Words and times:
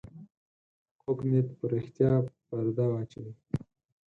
کوږ 1.01 1.19
نیت 1.29 1.47
پر 1.59 1.69
رښتیا 1.75 2.11
پرده 2.47 2.85
واچوي 2.89 3.33